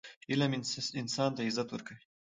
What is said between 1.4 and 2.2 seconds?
عزت ورکوي.